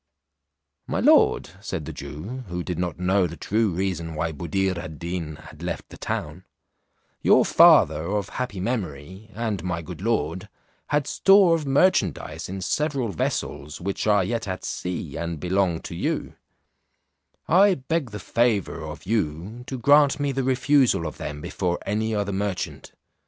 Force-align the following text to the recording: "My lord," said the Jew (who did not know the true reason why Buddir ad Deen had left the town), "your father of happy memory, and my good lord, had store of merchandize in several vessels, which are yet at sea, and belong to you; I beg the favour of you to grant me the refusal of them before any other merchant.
"My 0.87 0.99
lord," 0.99 1.51
said 1.61 1.85
the 1.85 1.93
Jew 1.93 2.43
(who 2.47 2.63
did 2.63 2.79
not 2.79 2.97
know 2.97 3.27
the 3.27 3.37
true 3.37 3.69
reason 3.69 4.15
why 4.15 4.31
Buddir 4.31 4.75
ad 4.79 4.97
Deen 4.97 5.35
had 5.35 5.61
left 5.61 5.89
the 5.89 5.97
town), 5.99 6.43
"your 7.21 7.45
father 7.45 8.07
of 8.09 8.29
happy 8.29 8.59
memory, 8.59 9.29
and 9.35 9.63
my 9.63 9.83
good 9.83 10.01
lord, 10.01 10.49
had 10.87 11.05
store 11.05 11.53
of 11.53 11.67
merchandize 11.67 12.49
in 12.49 12.61
several 12.61 13.09
vessels, 13.09 13.79
which 13.79 14.07
are 14.07 14.23
yet 14.23 14.47
at 14.47 14.65
sea, 14.65 15.17
and 15.17 15.39
belong 15.39 15.81
to 15.81 15.93
you; 15.93 16.33
I 17.47 17.75
beg 17.75 18.09
the 18.09 18.19
favour 18.19 18.83
of 18.83 19.05
you 19.05 19.63
to 19.67 19.77
grant 19.77 20.19
me 20.19 20.31
the 20.31 20.43
refusal 20.43 21.05
of 21.05 21.19
them 21.19 21.41
before 21.41 21.77
any 21.85 22.15
other 22.15 22.33
merchant. 22.33 22.91